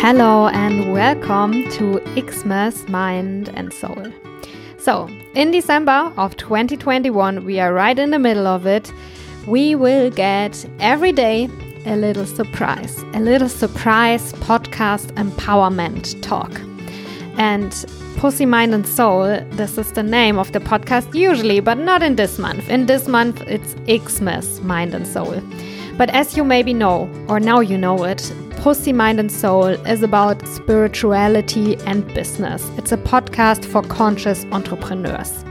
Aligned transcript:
Hello 0.00 0.46
and 0.46 0.92
welcome 0.92 1.68
to 1.72 2.00
Xmas 2.16 2.88
Mind 2.88 3.48
and 3.54 3.72
Soul. 3.72 4.06
So, 4.78 5.08
in 5.34 5.50
December 5.50 6.12
of 6.16 6.36
2021, 6.36 7.44
we 7.44 7.58
are 7.58 7.72
right 7.72 7.98
in 7.98 8.12
the 8.12 8.18
middle 8.20 8.46
of 8.46 8.64
it. 8.64 8.92
We 9.48 9.74
will 9.74 10.08
get 10.10 10.64
every 10.78 11.10
day 11.10 11.48
a 11.84 11.96
little 11.96 12.26
surprise, 12.26 12.96
a 13.12 13.18
little 13.18 13.48
surprise 13.48 14.32
podcast 14.34 15.10
empowerment 15.14 16.22
talk. 16.22 16.60
And 17.36 17.72
Pussy, 18.18 18.46
Mind, 18.46 18.74
and 18.74 18.86
Soul, 18.86 19.24
this 19.50 19.78
is 19.78 19.90
the 19.94 20.04
name 20.04 20.38
of 20.38 20.52
the 20.52 20.60
podcast 20.60 21.12
usually, 21.12 21.58
but 21.58 21.76
not 21.76 22.04
in 22.04 22.14
this 22.14 22.38
month. 22.38 22.68
In 22.68 22.86
this 22.86 23.08
month, 23.08 23.42
it's 23.48 23.74
Xmas 23.88 24.60
Mind 24.60 24.94
and 24.94 25.08
Soul. 25.08 25.42
But 25.96 26.10
as 26.10 26.36
you 26.36 26.44
maybe 26.44 26.72
know, 26.72 27.10
or 27.28 27.40
now 27.40 27.58
you 27.58 27.76
know 27.76 28.04
it, 28.04 28.32
Pussy, 28.58 28.92
Mind, 28.92 29.20
and 29.20 29.30
Soul 29.30 29.66
is 29.86 30.02
about 30.02 30.44
spirituality 30.48 31.76
and 31.86 32.04
business. 32.12 32.68
It's 32.76 32.90
a 32.90 32.96
podcast 32.96 33.64
for 33.64 33.82
conscious 33.82 34.44
entrepreneurs. 34.46 35.44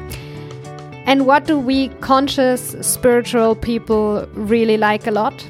And 1.06 1.26
what 1.26 1.46
do 1.46 1.58
we 1.58 1.88
conscious 2.02 2.76
spiritual 2.82 3.56
people 3.56 4.28
really 4.34 4.76
like 4.76 5.08
a 5.08 5.12
lot? 5.12 5.50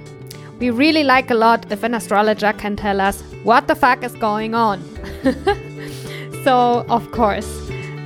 We 0.59 0.69
really 0.69 1.03
like 1.03 1.31
a 1.31 1.33
lot 1.33 1.71
if 1.71 1.81
an 1.81 1.95
astrologer 1.95 2.53
can 2.53 2.75
tell 2.75 3.01
us 3.01 3.23
what 3.41 3.67
the 3.67 3.75
fuck 3.75 4.03
is 4.03 4.13
going 4.13 4.53
on. 4.53 4.79
so, 6.43 6.85
of 6.89 7.11
course, 7.11 7.49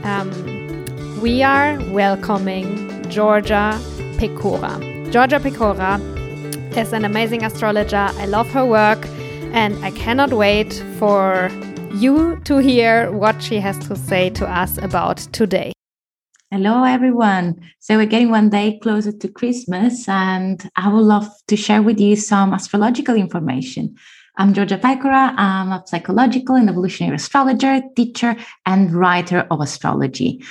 um, 0.06 0.32
we 1.22 1.44
are 1.44 1.78
welcoming 1.92 3.06
Georgia 3.10 3.78
Pecora. 4.18 5.12
Georgia 5.12 5.42
Pecora 5.42 6.00
is 6.78 6.94
an 6.94 7.04
amazing 7.04 7.44
astrologer. 7.44 8.08
I 8.18 8.26
love 8.28 8.50
her 8.52 8.66
work 8.66 9.06
and 9.54 9.84
I 9.84 9.92
cannot 9.92 10.32
wait 10.32 10.74
for 10.98 11.52
you 11.96 12.40
to 12.46 12.58
hear 12.60 13.12
what 13.12 13.44
she 13.44 13.60
has 13.60 13.78
to 13.88 13.96
say 13.96 14.30
to 14.32 14.48
us 14.48 14.78
about 14.78 15.18
today. 15.34 15.74
Hello, 16.52 16.84
everyone. 16.84 17.62
So, 17.80 17.98
we're 17.98 18.06
getting 18.06 18.30
one 18.30 18.50
day 18.50 18.80
closer 18.82 19.12
to 19.12 19.28
Christmas, 19.28 20.08
and 20.08 20.70
I 20.76 20.88
would 20.92 21.04
love 21.04 21.28
to 21.48 21.56
share 21.58 21.82
with 21.82 22.00
you 22.00 22.16
some 22.16 22.54
astrological 22.54 23.16
information. 23.16 23.96
I'm 24.38 24.54
Georgia 24.54 24.78
Pecora. 24.78 25.34
I'm 25.38 25.72
a 25.72 25.84
psychological 25.86 26.56
and 26.56 26.70
evolutionary 26.70 27.16
astrologer, 27.16 27.82
teacher, 27.96 28.36
and 28.66 28.94
writer 28.94 29.48
of 29.52 29.62
astrology. 29.62 30.44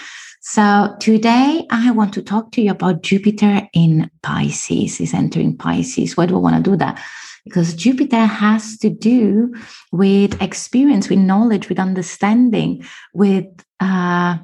So, 0.43 0.95
today 1.01 1.67
I 1.71 1.91
want 1.91 2.15
to 2.15 2.23
talk 2.23 2.53
to 2.53 2.63
you 2.63 2.71
about 2.71 3.03
Jupiter 3.03 3.69
in 3.75 4.11
Pisces, 4.23 5.01
is 5.01 5.15
entering 5.15 5.57
Pisces. 5.57 6.17
Why 6.17 6.27
do 6.27 6.37
I 6.37 6.39
want 6.39 6.65
to 6.65 6.71
do 6.71 6.77
that? 6.77 7.03
Because 7.45 7.75
Jupiter 7.75 8.27
has 8.27 8.77
to 8.79 8.91
do 8.91 9.55
with 9.93 10.41
experience, 10.43 11.09
with 11.09 11.19
knowledge, 11.19 11.69
with 11.69 11.79
understanding, 11.79 12.85
with 13.15 13.47
uh, 13.81 14.39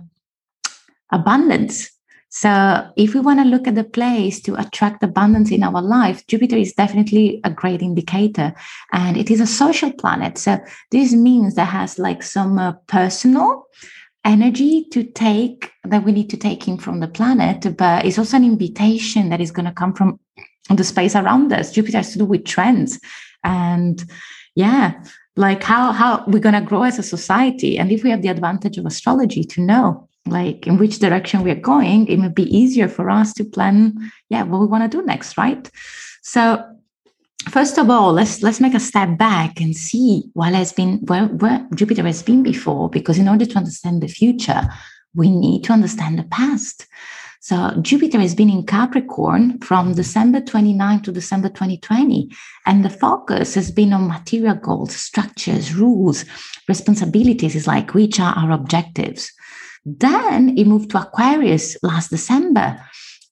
abundance. 1.12 1.90
So, 2.28 2.90
if 2.96 3.14
we 3.14 3.20
want 3.20 3.38
to 3.40 3.46
look 3.46 3.66
at 3.66 3.76
the 3.76 3.84
place 3.84 4.40
to 4.42 4.60
attract 4.60 5.02
abundance 5.02 5.50
in 5.50 5.62
our 5.62 5.80
life, 5.80 6.26
Jupiter 6.26 6.56
is 6.56 6.74
definitely 6.74 7.40
a 7.44 7.50
great 7.50 7.80
indicator. 7.80 8.52
And 8.92 9.16
it 9.16 9.30
is 9.30 9.40
a 9.40 9.46
social 9.46 9.92
planet. 9.92 10.36
So, 10.36 10.58
this 10.90 11.14
means 11.14 11.54
that 11.54 11.66
has 11.66 11.98
like 11.98 12.22
some 12.22 12.58
uh, 12.58 12.72
personal 12.88 13.64
energy 14.26 14.84
to 14.90 15.04
take 15.04 15.70
that 15.84 16.04
we 16.04 16.12
need 16.12 16.28
to 16.30 16.36
take 16.36 16.66
in 16.68 16.76
from 16.76 17.00
the 17.00 17.08
planet, 17.08 17.76
but 17.76 18.04
it's 18.04 18.18
also 18.18 18.36
an 18.36 18.44
invitation 18.44 19.28
that 19.30 19.40
is 19.40 19.52
going 19.52 19.66
to 19.66 19.72
come 19.72 19.94
from 19.94 20.18
the 20.70 20.84
space 20.84 21.14
around 21.14 21.52
us. 21.52 21.72
Jupiter 21.72 21.98
has 21.98 22.12
to 22.12 22.18
do 22.18 22.24
with 22.24 22.44
trends. 22.44 22.98
And 23.44 24.04
yeah, 24.54 25.02
like 25.36 25.62
how 25.62 25.92
how 25.92 26.24
we're 26.26 26.40
gonna 26.40 26.62
grow 26.62 26.82
as 26.82 26.98
a 26.98 27.02
society. 27.02 27.78
And 27.78 27.92
if 27.92 28.02
we 28.02 28.10
have 28.10 28.22
the 28.22 28.28
advantage 28.28 28.78
of 28.78 28.86
astrology 28.86 29.44
to 29.44 29.60
know 29.60 30.08
like 30.26 30.66
in 30.66 30.76
which 30.76 30.98
direction 30.98 31.42
we're 31.42 31.54
going, 31.54 32.08
it 32.08 32.18
may 32.18 32.28
be 32.28 32.56
easier 32.56 32.88
for 32.88 33.10
us 33.10 33.32
to 33.34 33.44
plan, 33.44 34.10
yeah, 34.28 34.42
what 34.42 34.60
we 34.60 34.66
want 34.66 34.90
to 34.90 34.98
do 34.98 35.04
next, 35.04 35.38
right? 35.38 35.70
So 36.22 36.64
first 37.48 37.78
of 37.78 37.88
all, 37.90 38.12
let's 38.12 38.42
let's 38.42 38.60
make 38.60 38.74
a 38.74 38.80
step 38.80 39.16
back 39.16 39.60
and 39.60 39.76
see 39.76 40.24
what 40.34 40.52
has 40.52 40.72
been 40.72 40.98
where, 41.06 41.26
where 41.26 41.66
Jupiter 41.74 42.02
has 42.04 42.22
been 42.22 42.42
before, 42.42 42.90
because 42.90 43.18
in 43.18 43.28
order 43.28 43.46
to 43.46 43.56
understand 43.56 44.02
the 44.02 44.08
future, 44.08 44.62
we 45.14 45.30
need 45.30 45.64
to 45.64 45.72
understand 45.72 46.18
the 46.18 46.24
past. 46.24 46.86
So 47.40 47.72
Jupiter 47.80 48.18
has 48.20 48.34
been 48.34 48.50
in 48.50 48.66
Capricorn 48.66 49.58
from 49.60 49.94
December 49.94 50.40
29 50.40 51.02
to 51.02 51.12
December 51.12 51.48
2020. 51.48 52.30
And 52.64 52.84
the 52.84 52.90
focus 52.90 53.54
has 53.54 53.70
been 53.70 53.92
on 53.92 54.08
material 54.08 54.56
goals, 54.56 54.96
structures, 54.96 55.74
rules, 55.74 56.24
responsibilities, 56.68 57.54
is 57.54 57.66
like 57.66 57.94
which 57.94 58.18
are 58.18 58.34
our 58.36 58.52
objectives. 58.52 59.32
Then 59.84 60.58
it 60.58 60.66
moved 60.66 60.90
to 60.90 61.00
Aquarius 61.00 61.76
last 61.82 62.10
December 62.10 62.80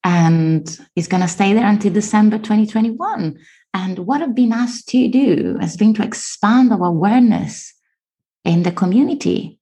and 0.04 0.78
it's 0.94 1.09
going 1.09 1.22
to 1.22 1.28
stay 1.28 1.54
there 1.54 1.66
until 1.66 1.93
December 1.93 2.37
2021. 2.38 3.38
And 3.72 3.98
what 4.00 4.22
I've 4.22 4.34
been 4.34 4.53
asked 4.53 4.88
to 4.91 5.09
do 5.09 5.56
has 5.60 5.76
been 5.76 5.94
to 5.94 6.04
expand 6.04 6.72
our 6.72 6.84
awareness 6.84 7.75
in 8.44 8.62
the 8.62 8.70
community 8.70 9.59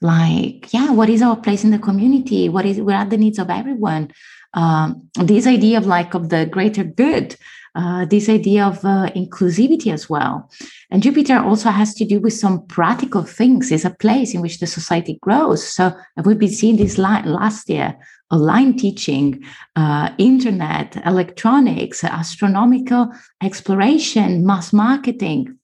like 0.00 0.72
yeah 0.72 0.90
what 0.90 1.08
is 1.08 1.22
our 1.22 1.36
place 1.36 1.64
in 1.64 1.70
the 1.70 1.78
community? 1.78 2.48
What 2.48 2.66
is 2.66 2.80
what 2.80 2.94
are 2.94 3.04
the 3.04 3.16
needs 3.16 3.38
of 3.38 3.50
everyone? 3.50 4.12
Um, 4.54 5.08
this 5.20 5.46
idea 5.46 5.78
of 5.78 5.86
like 5.86 6.14
of 6.14 6.28
the 6.28 6.46
greater 6.46 6.84
good 6.84 7.36
uh, 7.74 8.04
this 8.04 8.28
idea 8.28 8.64
of 8.64 8.84
uh, 8.84 9.10
inclusivity 9.16 9.92
as 9.92 10.08
well. 10.08 10.48
And 10.90 11.02
jupiter 11.02 11.38
also 11.38 11.70
has 11.70 11.94
to 11.94 12.04
do 12.04 12.20
with 12.20 12.32
some 12.32 12.64
practical 12.66 13.24
things. 13.24 13.72
It's 13.72 13.84
a 13.84 13.90
place 13.90 14.34
in 14.34 14.40
which 14.40 14.60
the 14.60 14.66
society 14.66 15.18
grows. 15.20 15.66
So 15.66 15.92
we've 16.24 16.38
been 16.38 16.50
seeing 16.50 16.76
this 16.76 16.98
last 16.98 17.68
year 17.68 17.96
online 18.30 18.76
teaching 18.76 19.44
uh, 19.76 20.10
internet 20.18 20.96
electronics 21.04 22.04
astronomical 22.04 23.12
exploration 23.42 24.46
mass 24.46 24.72
marketing 24.72 25.58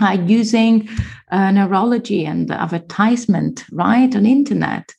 uh, 0.00 0.18
using 0.26 0.88
uh, 1.30 1.50
neurology 1.50 2.24
and 2.24 2.50
advertisement, 2.50 3.64
right, 3.70 4.14
on 4.14 4.26
internet. 4.26 4.92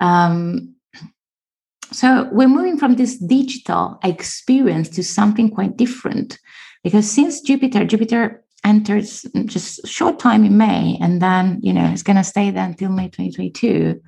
Um, 0.00 0.74
so 1.92 2.28
we're 2.30 2.48
moving 2.48 2.78
from 2.78 2.96
this 2.96 3.18
digital 3.18 3.98
experience 4.04 4.88
to 4.90 5.02
something 5.02 5.50
quite 5.50 5.76
different, 5.76 6.38
because 6.84 7.10
since 7.10 7.40
Jupiter, 7.40 7.84
Jupiter 7.84 8.44
enters 8.64 9.22
just 9.46 9.86
short 9.86 10.18
time 10.18 10.44
in 10.44 10.56
May, 10.56 10.98
and 11.00 11.20
then 11.20 11.58
you 11.62 11.72
know 11.72 11.86
it's 11.86 12.02
going 12.02 12.16
to 12.16 12.24
stay 12.24 12.50
there 12.50 12.64
until 12.64 12.90
May 12.90 13.08
2022. 13.08 14.00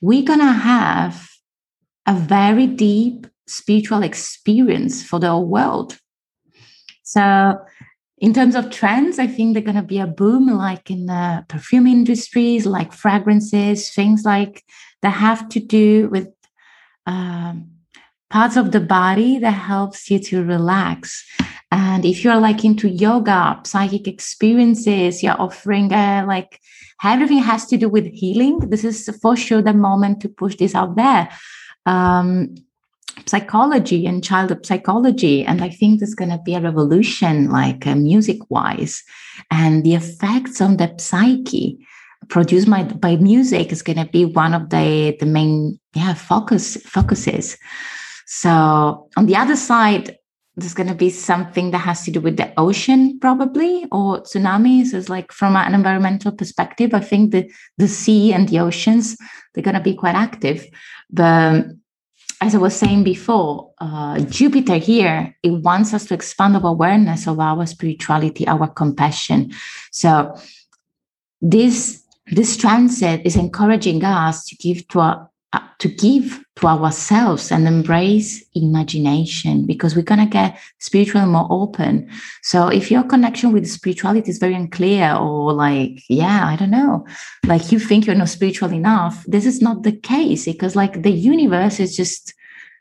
We're 0.00 0.24
going 0.24 0.38
to 0.40 0.52
have 0.52 1.28
a 2.06 2.14
very 2.14 2.66
deep 2.66 3.26
spiritual 3.46 4.02
experience 4.02 5.02
for 5.02 5.18
the 5.18 5.28
whole 5.28 5.46
world. 5.46 5.98
So 7.02 7.58
in 8.20 8.34
terms 8.34 8.54
of 8.54 8.70
trends, 8.70 9.18
I 9.18 9.26
think 9.26 9.54
they're 9.54 9.62
going 9.62 9.76
to 9.76 9.82
be 9.82 10.00
a 10.00 10.06
boom, 10.06 10.46
like 10.48 10.90
in 10.90 11.06
the 11.06 11.44
perfume 11.48 11.86
industries, 11.86 12.66
like 12.66 12.92
fragrances, 12.92 13.90
things 13.90 14.24
like 14.24 14.64
that 15.02 15.10
have 15.10 15.48
to 15.50 15.60
do 15.60 16.08
with 16.08 16.28
um, 17.06 17.70
parts 18.30 18.56
of 18.56 18.72
the 18.72 18.80
body 18.80 19.38
that 19.38 19.52
helps 19.52 20.10
you 20.10 20.18
to 20.18 20.44
relax. 20.44 21.24
And 21.70 22.04
if 22.04 22.24
you're 22.24 22.40
like 22.40 22.64
into 22.64 22.88
yoga, 22.88 23.60
psychic 23.64 24.08
experiences, 24.08 25.22
you're 25.22 25.40
offering 25.40 25.92
uh, 25.92 26.24
like 26.26 26.60
everything 27.04 27.38
has 27.38 27.66
to 27.66 27.76
do 27.76 27.88
with 27.88 28.06
healing. 28.06 28.58
This 28.58 28.84
is 28.84 29.08
for 29.22 29.36
sure 29.36 29.62
the 29.62 29.74
moment 29.74 30.20
to 30.22 30.28
push 30.28 30.56
this 30.56 30.74
out 30.74 30.96
there. 30.96 31.28
Um, 31.86 32.54
psychology 33.26 34.06
and 34.06 34.24
child 34.24 34.54
psychology. 34.64 35.44
And 35.44 35.62
i 35.62 35.68
think 35.68 35.98
there's 35.98 36.14
going 36.14 36.30
to 36.30 36.38
be 36.44 36.54
a 36.54 36.60
revolution 36.60 37.50
like 37.50 37.86
uh, 37.86 37.94
music 37.94 38.38
wise 38.50 39.02
and 39.50 39.84
the 39.84 39.94
effects 39.94 40.60
on 40.60 40.76
the 40.76 40.94
psyche 40.98 41.78
produced 42.28 42.68
by, 42.68 42.82
by 42.82 43.16
music 43.16 43.72
is 43.72 43.82
going 43.82 43.98
to 43.98 44.04
be 44.06 44.24
one 44.24 44.54
of 44.54 44.70
the 44.70 45.16
the 45.20 45.26
main 45.26 45.78
yeah 45.94 46.14
focus 46.14 46.76
focuses. 46.84 47.56
So 48.26 49.08
on 49.16 49.26
the 49.26 49.36
other 49.36 49.56
side 49.56 50.16
there's 50.56 50.74
going 50.74 50.88
to 50.88 50.94
be 50.94 51.08
something 51.08 51.70
that 51.70 51.78
has 51.78 52.04
to 52.04 52.10
do 52.10 52.20
with 52.20 52.36
the 52.36 52.52
ocean 52.58 53.18
probably 53.20 53.86
or 53.92 54.22
tsunamis. 54.22 54.92
Is 54.92 55.08
like 55.08 55.32
from 55.32 55.56
an 55.56 55.74
environmental 55.74 56.32
perspective 56.32 56.92
i 56.94 57.00
think 57.00 57.30
the 57.30 57.50
the 57.78 57.88
sea 57.88 58.32
and 58.32 58.48
the 58.48 58.58
oceans 58.58 59.16
they're 59.58 59.64
going 59.64 59.74
to 59.74 59.82
be 59.82 59.94
quite 59.94 60.14
active. 60.14 60.66
But 61.10 61.64
as 62.40 62.54
I 62.54 62.58
was 62.58 62.76
saying 62.76 63.04
before, 63.04 63.72
uh, 63.78 64.20
Jupiter 64.20 64.76
here, 64.76 65.36
it 65.42 65.50
wants 65.50 65.92
us 65.92 66.06
to 66.06 66.14
expand 66.14 66.56
our 66.56 66.66
awareness 66.66 67.26
of 67.26 67.40
our 67.40 67.66
spirituality, 67.66 68.46
our 68.46 68.68
compassion. 68.68 69.52
So 69.90 70.36
this 71.40 72.04
this 72.30 72.56
transit 72.58 73.22
is 73.24 73.36
encouraging 73.36 74.04
us 74.04 74.44
to 74.46 74.56
give 74.56 74.86
to 74.88 75.00
our 75.00 75.27
Uh, 75.54 75.60
to 75.78 75.88
give 75.88 76.44
to 76.56 76.66
ourselves 76.66 77.50
and 77.50 77.66
embrace 77.66 78.44
imagination 78.54 79.64
because 79.64 79.96
we're 79.96 80.02
going 80.02 80.20
to 80.20 80.26
get 80.26 80.58
spiritually 80.78 81.26
more 81.26 81.46
open. 81.48 82.06
So 82.42 82.68
if 82.68 82.90
your 82.90 83.02
connection 83.02 83.52
with 83.52 83.66
spirituality 83.66 84.28
is 84.28 84.36
very 84.36 84.52
unclear 84.52 85.14
or 85.14 85.54
like, 85.54 86.02
yeah, 86.10 86.46
I 86.46 86.56
don't 86.56 86.70
know, 86.70 87.06
like 87.46 87.72
you 87.72 87.78
think 87.78 88.04
you're 88.04 88.14
not 88.14 88.28
spiritual 88.28 88.74
enough, 88.74 89.24
this 89.26 89.46
is 89.46 89.62
not 89.62 89.84
the 89.84 89.92
case 89.92 90.44
because 90.44 90.76
like 90.76 91.02
the 91.02 91.12
universe 91.12 91.80
is 91.80 91.96
just, 91.96 92.34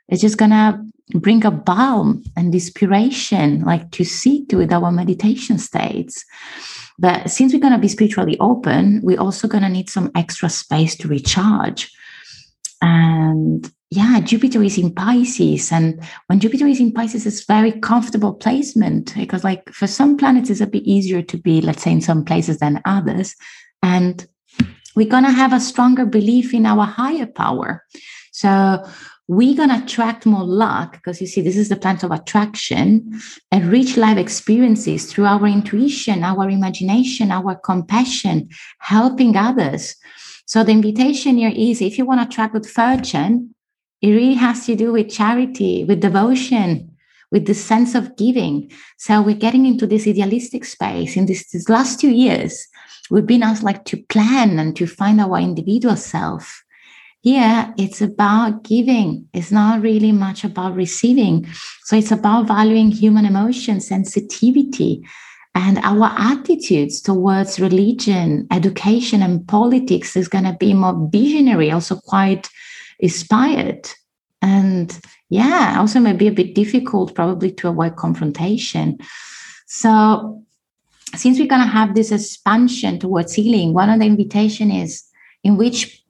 it's 0.10 0.22
just 0.22 0.38
going 0.38 0.52
to 0.52 0.84
bring 1.18 1.46
a 1.46 1.52
balm 1.52 2.22
and 2.36 2.54
inspiration 2.54 3.62
like 3.62 3.92
to 3.92 4.04
sit 4.04 4.54
with 4.54 4.74
our 4.74 4.92
meditation 4.92 5.58
states. 5.58 6.25
But 7.00 7.30
since 7.30 7.54
we're 7.54 7.62
going 7.62 7.72
to 7.72 7.80
be 7.80 7.88
spiritually 7.88 8.38
open, 8.42 9.00
we're 9.04 9.22
also 9.22 9.48
going 9.48 9.64
to 9.64 9.69
need 9.69 9.90
some 9.90 10.12
extra 10.16 10.50
space 10.50 10.98
to 10.98 11.08
recharge. 11.08 11.94
And 12.82 13.72
yeah, 13.90 14.20
Jupiter 14.20 14.62
is 14.64 14.78
in 14.78 14.94
Pisces. 14.94 15.72
And 15.72 16.04
when 16.28 16.40
Jupiter 16.40 16.68
is 16.68 16.80
in 16.80 16.92
Pisces, 16.92 17.26
it's 17.26 17.46
very 17.46 17.72
comfortable 17.72 18.34
placement 18.34 19.14
because, 19.16 19.44
like, 19.44 19.70
for 19.70 19.88
some 19.88 20.18
planets, 20.18 20.50
it's 20.50 20.62
a 20.62 20.68
bit 20.68 20.84
easier 20.84 21.22
to 21.22 21.38
be, 21.38 21.62
let's 21.62 21.84
say, 21.84 21.92
in 21.92 22.02
some 22.02 22.26
places 22.26 22.60
than 22.60 22.82
others. 22.86 23.36
And 23.82 24.28
we're 24.96 25.08
going 25.08 25.24
to 25.24 25.32
have 25.32 25.54
a 25.54 25.60
stronger 25.60 26.06
belief 26.06 26.54
in 26.54 26.66
our 26.66 26.86
higher 26.86 27.28
power. 27.28 27.86
So 28.32 28.84
we're 29.28 29.56
going 29.56 29.70
to 29.70 29.84
attract 29.84 30.26
more 30.26 30.44
luck 30.44 30.94
because 30.94 31.20
you 31.22 31.28
see, 31.28 31.42
this 31.42 31.58
is 31.58 31.70
the 31.70 31.76
planet 31.76 32.04
of 32.04 32.12
attraction 32.12 33.20
and 33.52 33.72
rich 33.72 33.98
life 33.98 34.18
experiences 34.18 35.12
through 35.12 35.26
our 35.26 35.46
intuition, 35.46 36.24
our 36.24 36.50
imagination, 36.50 37.32
our 37.32 37.56
compassion, 37.56 38.50
helping 38.80 39.36
others. 39.36 39.96
So 40.48 40.64
the 40.64 40.72
invitation 40.72 41.38
here 41.38 41.54
is 41.56 41.82
if 41.82 41.98
you 41.98 42.06
want 42.06 42.22
to 42.22 42.28
attract 42.28 42.54
good 42.54 42.66
fortune, 42.66 43.54
it 44.02 44.10
really 44.10 44.34
has 44.34 44.66
to 44.66 44.76
do 44.76 44.94
with 44.94 45.10
charity, 45.10 45.84
with 45.84 46.00
devotion, 46.00 46.96
with 47.32 47.46
the 47.46 47.54
sense 47.54 47.94
of 47.94 48.18
giving. 48.18 48.72
So 48.98 49.22
we're 49.22 49.36
getting 49.36 49.66
into 49.66 49.86
this 49.86 50.08
idealistic 50.08 50.66
space 50.66 51.16
in 51.16 51.28
this, 51.28 51.52
this 51.52 51.70
last 51.70 52.00
two 52.00 52.12
years. 52.12 52.68
We've 53.12 53.26
been 53.26 53.44
asked 53.44 53.64
like 53.64 53.86
to 53.86 53.98
plan 54.04 54.58
and 54.58 54.76
to 54.78 54.88
find 54.88 55.22
our 55.22 55.38
individual 55.38 55.96
self 55.96 56.64
here, 57.28 57.74
it's 57.78 58.02
about 58.02 58.64
giving. 58.64 59.28
It's 59.34 59.52
not 59.52 59.82
really 59.82 60.14
much 60.14 60.46
about 60.46 60.76
receiving. 60.76 61.46
So 61.84 61.98
it's 61.98 62.12
about 62.12 62.48
valuing 62.48 62.92
human 62.92 63.26
emotion, 63.26 63.82
sensitivity, 63.82 65.06
and 65.57 65.80
our 65.80 66.13
attitudes 66.19 67.01
towards 67.01 67.59
religion, 67.59 68.45
education, 68.51 69.24
and 69.24 69.45
politics 69.48 70.15
is 70.15 70.27
going 70.27 70.44
to 70.44 70.54
be 70.54 70.71
more 70.75 71.09
visionary, 71.12 71.71
also 71.71 71.95
quite 71.95 72.48
inspired. 73.00 73.89
And 74.39 74.95
yeah, 75.30 75.77
also 75.80 76.00
maybe 76.00 76.27
a 76.27 76.31
bit 76.31 76.54
difficult 76.54 77.15
probably 77.15 77.51
to 77.54 77.69
avoid 77.69 77.95
confrontation. 77.95 79.00
So 79.65 80.44
since 81.15 81.39
we're 81.39 81.48
going 81.48 81.63
to 81.63 81.68
have 81.68 81.95
this 81.95 82.12
expansion 82.12 83.00
towards 83.00 83.33
healing, 83.33 83.74
one 83.74 83.89
of 83.89 84.00
the 84.00 84.06
invitation 84.06 84.69
is 84.69 85.06
in 85.44 85.57
which 85.57 86.04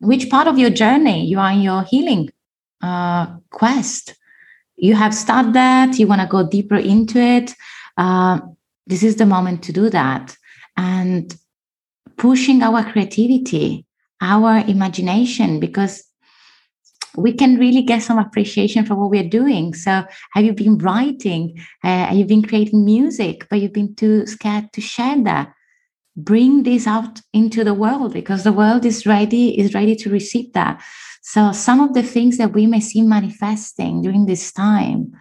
which 0.00 0.30
part 0.30 0.46
of 0.46 0.58
your 0.58 0.70
journey 0.70 1.26
you 1.26 1.38
are 1.38 1.50
in 1.50 1.60
your 1.60 1.82
healing 1.82 2.30
uh, 2.82 3.26
quest 3.50 4.14
you 4.76 4.94
have 4.94 5.12
started 5.12 5.52
that 5.54 5.98
you 5.98 6.06
want 6.06 6.20
to 6.20 6.26
go 6.28 6.48
deeper 6.48 6.76
into 6.76 7.18
it 7.18 7.52
uh, 7.98 8.40
this 8.86 9.02
is 9.02 9.16
the 9.16 9.26
moment 9.26 9.62
to 9.64 9.72
do 9.72 9.90
that. 9.90 10.34
And 10.78 11.36
pushing 12.16 12.62
our 12.62 12.82
creativity 12.90 13.84
our 14.20 14.58
imagination 14.66 15.60
because 15.60 16.04
we 17.16 17.32
can 17.32 17.56
really 17.56 17.82
get 17.82 18.02
some 18.02 18.18
appreciation 18.18 18.84
for 18.84 18.94
what 18.94 19.10
we're 19.10 19.28
doing. 19.28 19.74
So 19.74 20.04
have 20.32 20.44
you 20.44 20.52
been 20.52 20.78
writing? 20.78 21.58
Uh, 21.82 22.06
have 22.06 22.16
you 22.16 22.24
been 22.24 22.42
creating 22.42 22.84
music 22.84 23.46
but 23.50 23.60
you've 23.60 23.72
been 23.72 23.94
too 23.94 24.26
scared 24.26 24.72
to 24.72 24.80
share 24.80 25.22
that? 25.24 25.52
Bring 26.16 26.64
this 26.64 26.86
out 26.86 27.20
into 27.32 27.64
the 27.64 27.74
world 27.74 28.12
because 28.12 28.44
the 28.44 28.52
world 28.52 28.84
is 28.84 29.06
ready 29.06 29.58
is 29.58 29.74
ready 29.74 29.94
to 29.96 30.10
receive 30.10 30.52
that. 30.52 30.82
So 31.22 31.52
some 31.52 31.80
of 31.80 31.94
the 31.94 32.02
things 32.02 32.38
that 32.38 32.52
we 32.52 32.66
may 32.66 32.80
see 32.80 33.02
manifesting 33.02 34.02
during 34.02 34.26
this 34.26 34.52
time 34.52 35.12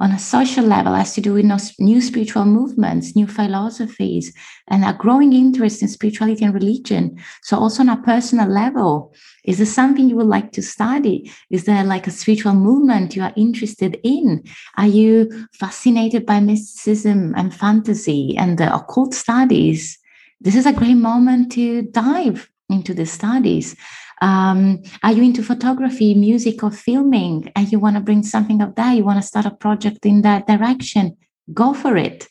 on 0.00 0.12
a 0.12 0.18
social 0.18 0.64
level 0.64 0.94
has 0.94 1.14
to 1.14 1.20
do 1.20 1.34
with 1.34 1.44
new 1.78 2.00
spiritual 2.00 2.46
movements 2.46 3.14
new 3.14 3.26
philosophies 3.26 4.32
and 4.68 4.84
a 4.84 4.94
growing 4.94 5.32
interest 5.32 5.82
in 5.82 5.88
spirituality 5.88 6.44
and 6.44 6.54
religion. 6.54 7.16
So 7.42 7.58
also 7.58 7.82
on 7.82 7.90
a 7.90 8.02
personal 8.02 8.48
level 8.48 9.12
is 9.44 9.58
there 9.58 9.66
something 9.66 10.08
you 10.08 10.16
would 10.16 10.26
like 10.26 10.52
to 10.52 10.62
study? 10.62 11.30
Is 11.50 11.64
there 11.64 11.84
like 11.84 12.06
a 12.06 12.10
spiritual 12.10 12.54
movement 12.54 13.16
you 13.16 13.22
are 13.22 13.32
interested 13.36 13.98
in? 14.02 14.42
Are 14.76 14.86
you 14.86 15.46
fascinated 15.52 16.26
by 16.26 16.40
mysticism 16.40 17.34
and 17.36 17.54
fantasy 17.54 18.36
and 18.36 18.58
the 18.58 18.74
occult 18.74 19.14
studies? 19.14 19.98
This 20.40 20.56
is 20.56 20.66
a 20.66 20.72
great 20.72 20.94
moment 20.94 21.52
to 21.52 21.82
dive 21.82 22.50
into 22.70 22.94
the 22.94 23.06
studies. 23.06 23.76
Um, 24.22 24.82
are 25.02 25.12
you 25.12 25.22
into 25.22 25.42
photography, 25.42 26.14
music, 26.14 26.62
or 26.62 26.70
filming? 26.70 27.50
And 27.56 27.70
you 27.72 27.78
want 27.78 27.96
to 27.96 28.02
bring 28.02 28.22
something 28.22 28.60
of 28.60 28.74
that? 28.74 28.96
You 28.96 29.04
want 29.04 29.20
to 29.20 29.26
start 29.26 29.46
a 29.46 29.50
project 29.50 30.04
in 30.04 30.22
that 30.22 30.46
direction? 30.46 31.16
Go 31.52 31.72
for 31.72 31.96
it. 31.96 32.28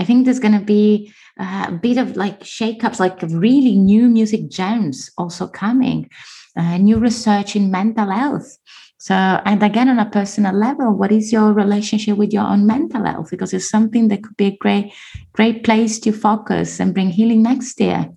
I 0.00 0.04
think 0.04 0.24
there's 0.24 0.40
going 0.40 0.58
to 0.58 0.64
be 0.64 1.12
a 1.38 1.72
bit 1.72 1.98
of 1.98 2.16
like 2.16 2.40
shakeups, 2.40 3.00
like 3.00 3.20
really 3.22 3.76
new 3.76 4.08
music 4.08 4.48
gems 4.48 5.10
also 5.16 5.46
coming, 5.46 6.10
uh, 6.56 6.78
new 6.78 6.98
research 6.98 7.56
in 7.56 7.70
mental 7.70 8.10
health. 8.10 8.58
So, 8.98 9.14
and 9.14 9.62
again, 9.62 9.88
on 9.88 9.98
a 9.98 10.10
personal 10.10 10.54
level, 10.54 10.92
what 10.92 11.10
is 11.10 11.32
your 11.32 11.54
relationship 11.54 12.18
with 12.18 12.34
your 12.34 12.44
own 12.44 12.66
mental 12.66 13.04
health? 13.06 13.30
Because 13.30 13.54
it's 13.54 13.70
something 13.70 14.08
that 14.08 14.22
could 14.22 14.36
be 14.36 14.46
a 14.48 14.56
great, 14.56 14.92
great 15.32 15.64
place 15.64 15.98
to 16.00 16.12
focus 16.12 16.80
and 16.80 16.92
bring 16.92 17.08
healing 17.08 17.42
next 17.42 17.80
year. 17.80 18.10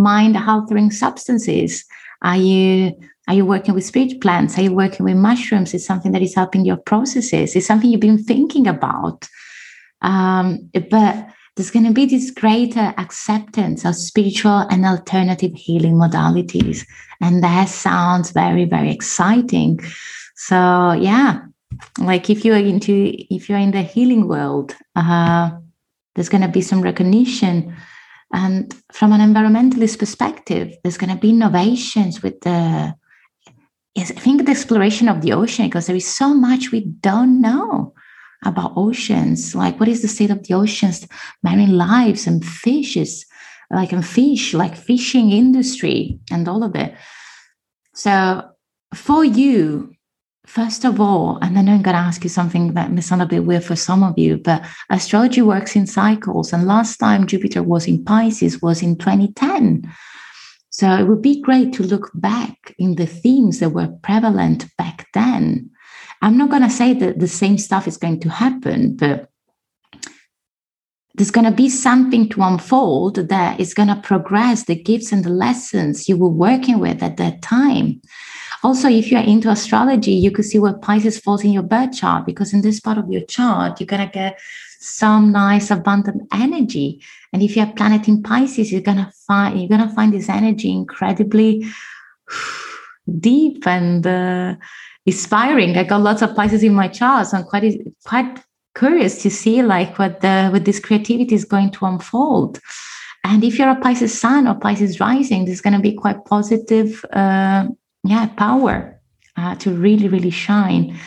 Mind 0.00 0.36
altering 0.36 0.90
substances. 0.90 1.84
Are 2.22 2.36
you 2.36 2.98
are 3.28 3.34
you 3.34 3.44
working 3.44 3.74
with 3.74 3.84
spirit 3.84 4.20
plants? 4.20 4.58
Are 4.58 4.62
you 4.62 4.72
working 4.72 5.04
with 5.04 5.16
mushrooms? 5.16 5.72
Is 5.74 5.86
something 5.86 6.12
that 6.12 6.22
is 6.22 6.34
helping 6.34 6.64
your 6.64 6.78
processes? 6.78 7.54
Is 7.54 7.66
something 7.66 7.90
you've 7.90 8.00
been 8.00 8.24
thinking 8.24 8.66
about? 8.66 9.28
Um, 10.02 10.70
but 10.90 11.28
there's 11.54 11.70
going 11.70 11.86
to 11.86 11.92
be 11.92 12.06
this 12.06 12.30
greater 12.30 12.94
acceptance 12.96 13.84
of 13.84 13.94
spiritual 13.94 14.66
and 14.70 14.84
alternative 14.84 15.52
healing 15.54 15.94
modalities. 15.94 16.86
And 17.20 17.44
that 17.44 17.68
sounds 17.68 18.30
very, 18.30 18.64
very 18.64 18.90
exciting. 18.90 19.78
So, 20.36 20.92
yeah, 20.92 21.42
like 21.98 22.30
if 22.30 22.44
you're 22.44 22.56
into, 22.56 23.14
if 23.30 23.48
you're 23.48 23.58
in 23.58 23.72
the 23.72 23.82
healing 23.82 24.26
world, 24.26 24.74
uh, 24.96 25.50
there's 26.14 26.30
going 26.30 26.42
to 26.42 26.48
be 26.48 26.62
some 26.62 26.80
recognition. 26.82 27.76
And 28.32 28.74
from 28.92 29.12
an 29.12 29.20
environmentalist 29.20 29.98
perspective, 29.98 30.76
there's 30.82 30.98
going 30.98 31.10
to 31.10 31.20
be 31.20 31.30
innovations 31.30 32.22
with 32.22 32.40
the, 32.42 32.94
I 33.98 34.04
think 34.04 34.44
the 34.44 34.52
exploration 34.52 35.08
of 35.08 35.20
the 35.20 35.32
ocean, 35.32 35.66
because 35.66 35.86
there 35.86 35.96
is 35.96 36.06
so 36.06 36.32
much 36.32 36.70
we 36.70 36.84
don't 36.84 37.40
know 37.40 37.92
about 38.44 38.72
oceans. 38.76 39.54
Like 39.54 39.80
what 39.80 39.88
is 39.88 40.02
the 40.02 40.08
state 40.08 40.30
of 40.30 40.46
the 40.46 40.54
oceans 40.54 41.06
marine 41.42 41.76
lives 41.76 42.26
and 42.26 42.44
fishes 42.44 43.26
like 43.70 43.92
and 43.92 44.06
fish 44.06 44.54
like 44.54 44.76
fishing 44.76 45.30
industry 45.30 46.18
and 46.30 46.48
all 46.48 46.62
of 46.62 46.74
it. 46.74 46.94
So 47.94 48.48
for 48.94 49.24
you 49.24 49.92
first 50.50 50.84
of 50.84 51.00
all 51.00 51.38
and 51.42 51.56
then 51.56 51.68
i'm 51.68 51.82
going 51.82 51.94
to 51.94 52.06
ask 52.08 52.24
you 52.24 52.30
something 52.30 52.74
that 52.74 52.90
may 52.90 53.00
sound 53.00 53.22
a 53.22 53.26
bit 53.26 53.44
weird 53.44 53.64
for 53.64 53.76
some 53.76 54.02
of 54.02 54.18
you 54.18 54.36
but 54.36 54.64
astrology 54.90 55.42
works 55.42 55.76
in 55.76 55.86
cycles 55.86 56.52
and 56.52 56.66
last 56.66 56.96
time 56.98 57.26
jupiter 57.26 57.62
was 57.62 57.86
in 57.86 58.04
pisces 58.04 58.60
was 58.60 58.82
in 58.82 58.96
2010 58.96 59.82
so 60.70 60.88
it 60.90 61.04
would 61.04 61.22
be 61.22 61.40
great 61.40 61.72
to 61.72 61.82
look 61.82 62.10
back 62.14 62.74
in 62.78 62.96
the 62.96 63.06
themes 63.06 63.58
that 63.60 63.70
were 63.70 63.88
prevalent 64.02 64.66
back 64.76 65.06
then 65.14 65.70
I'm 66.22 66.36
not 66.36 66.50
going 66.50 66.62
to 66.62 66.70
say 66.70 66.92
that 66.94 67.18
the 67.18 67.28
same 67.28 67.56
stuff 67.56 67.88
is 67.88 67.96
going 67.96 68.20
to 68.20 68.28
happen, 68.28 68.96
but 68.96 69.30
there's 71.14 71.30
going 71.30 71.46
to 71.46 71.50
be 71.50 71.68
something 71.68 72.28
to 72.30 72.42
unfold 72.42 73.16
that 73.16 73.58
is 73.58 73.74
going 73.74 73.88
to 73.88 73.96
progress 73.96 74.64
the 74.64 74.74
gifts 74.74 75.12
and 75.12 75.24
the 75.24 75.30
lessons 75.30 76.08
you 76.08 76.16
were 76.16 76.28
working 76.28 76.78
with 76.78 77.02
at 77.02 77.16
that 77.16 77.42
time. 77.42 78.00
Also, 78.62 78.88
if 78.88 79.10
you're 79.10 79.20
into 79.20 79.50
astrology, 79.50 80.12
you 80.12 80.30
could 80.30 80.44
see 80.44 80.58
where 80.58 80.74
Pisces 80.74 81.18
falls 81.18 81.44
in 81.44 81.52
your 81.52 81.62
birth 81.62 81.92
chart 81.92 82.26
because 82.26 82.52
in 82.52 82.60
this 82.60 82.80
part 82.80 82.98
of 82.98 83.10
your 83.10 83.22
chart, 83.22 83.80
you're 83.80 83.86
going 83.86 84.06
to 84.06 84.12
get 84.12 84.38
some 84.80 85.32
nice 85.32 85.70
abundant 85.70 86.22
energy. 86.32 87.02
And 87.32 87.42
if 87.42 87.56
you 87.56 87.64
have 87.64 87.76
planet 87.76 88.08
in 88.08 88.22
Pisces, 88.22 88.72
you're 88.72 88.80
going 88.80 88.98
to 88.98 89.12
find 89.26 89.58
you're 89.58 89.68
going 89.68 89.86
to 89.86 89.94
find 89.94 90.12
this 90.12 90.28
energy 90.28 90.70
incredibly 90.70 91.66
deep 93.20 93.66
and 93.66 94.06
uh, 94.06 94.56
inspiring. 95.06 95.76
I 95.76 95.84
got 95.84 96.00
lots 96.00 96.22
of 96.22 96.34
Pisces 96.34 96.62
in 96.62 96.74
my 96.74 96.88
chart, 96.88 97.28
so 97.28 97.38
I'm 97.38 97.44
quite 97.44 97.80
quite 98.04 98.40
curious 98.76 99.22
to 99.22 99.30
see 99.30 99.62
like 99.62 99.98
what 99.98 100.20
the 100.20 100.48
what 100.50 100.64
this 100.64 100.80
creativity 100.80 101.34
is 101.34 101.44
going 101.44 101.70
to 101.72 101.86
unfold. 101.86 102.60
And 103.24 103.44
if 103.44 103.58
you're 103.58 103.70
a 103.70 103.76
Pisces 103.76 104.18
Sun 104.18 104.48
or 104.48 104.54
Pisces 104.54 104.98
Rising, 104.98 105.44
there's 105.44 105.60
going 105.60 105.74
to 105.74 105.80
be 105.80 105.92
quite 105.92 106.24
positive, 106.24 107.04
uh, 107.12 107.66
yeah, 108.04 108.26
power 108.26 109.00
uh, 109.36 109.54
to 109.56 109.72
really, 109.72 110.08
really 110.08 110.30
shine. 110.30 110.98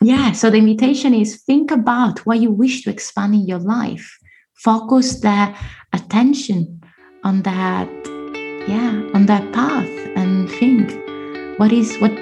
Yeah. 0.00 0.32
So 0.32 0.50
the 0.50 0.58
invitation 0.58 1.14
is 1.14 1.42
think 1.42 1.70
about 1.70 2.20
what 2.26 2.40
you 2.40 2.50
wish 2.50 2.82
to 2.82 2.90
expand 2.90 3.34
in 3.34 3.46
your 3.46 3.60
life. 3.60 4.18
Focus 4.54 5.20
the 5.20 5.54
attention 5.92 6.82
on 7.24 7.42
that, 7.42 7.88
yeah, 8.68 9.02
on 9.14 9.26
that 9.26 9.52
path, 9.52 9.88
and 10.16 10.50
think, 10.50 10.90
what 11.58 11.72
is 11.72 11.96
what 11.98 12.12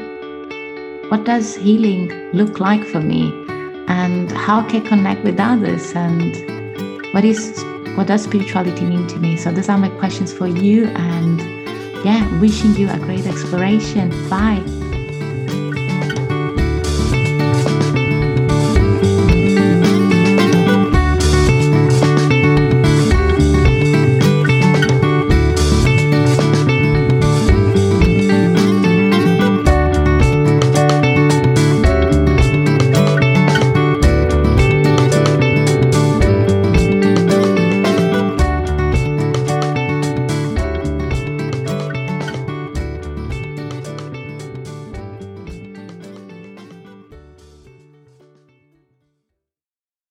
what 1.11 1.25
does 1.25 1.57
healing 1.57 2.09
look 2.33 2.61
like 2.61 2.85
for 2.85 3.01
me 3.01 3.33
and 3.89 4.31
how 4.33 4.63
can 4.63 4.87
I 4.87 4.89
connect 4.89 5.25
with 5.25 5.41
others 5.41 5.93
and 5.93 6.33
what 7.13 7.25
is 7.25 7.65
what 7.97 8.07
does 8.07 8.23
spirituality 8.23 8.85
mean 8.85 9.07
to 9.09 9.19
me 9.19 9.37
so 9.37 9.51
those 9.51 9.69
are 9.69 9.77
my 9.77 9.89
questions 9.99 10.33
for 10.33 10.47
you 10.47 10.87
and 10.87 11.60
yeah 12.05 12.41
wishing 12.41 12.75
you 12.77 12.89
a 12.91 12.99
great 12.99 13.27
exploration. 13.27 14.11
Bye 14.29 14.90